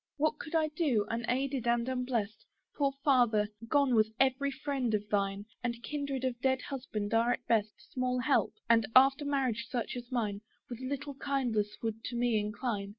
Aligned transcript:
What 0.17 0.39
could 0.39 0.55
I 0.55 0.69
do, 0.69 1.05
unaided 1.11 1.67
and 1.67 1.87
unblest? 1.87 2.43
Poor 2.75 2.91
Father! 3.03 3.49
gone 3.67 3.93
was 3.93 4.09
every 4.19 4.49
friend 4.49 4.95
of 4.95 5.07
thine: 5.09 5.45
And 5.63 5.83
kindred 5.83 6.23
of 6.23 6.41
dead 6.41 6.59
husband 6.63 7.13
are 7.13 7.33
at 7.33 7.45
best 7.45 7.91
Small 7.91 8.17
help, 8.17 8.55
and, 8.67 8.87
after 8.95 9.23
marriage 9.25 9.67
such 9.69 9.95
as 9.95 10.11
mine, 10.11 10.41
With 10.71 10.79
little 10.79 11.13
kindness 11.13 11.77
would 11.83 12.03
to 12.05 12.15
me 12.15 12.39
incline. 12.39 12.89